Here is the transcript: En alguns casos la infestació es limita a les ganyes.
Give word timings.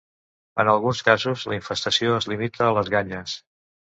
En 0.61 0.69
alguns 0.71 1.01
casos 1.09 1.43
la 1.51 1.57
infestació 1.59 2.17
es 2.21 2.29
limita 2.33 2.65
a 2.69 2.73
les 2.79 2.89
ganyes. 2.97 3.37